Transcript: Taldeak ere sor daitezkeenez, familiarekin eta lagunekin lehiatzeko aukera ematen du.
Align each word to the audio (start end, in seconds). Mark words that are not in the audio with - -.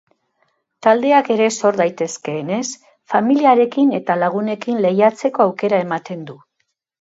Taldeak 0.85 1.27
ere 1.33 1.49
sor 1.57 1.77
daitezkeenez, 1.81 2.61
familiarekin 3.13 3.93
eta 3.99 4.17
lagunekin 4.23 4.81
lehiatzeko 4.87 5.47
aukera 5.47 5.83
ematen 5.87 6.27
du. 6.33 6.41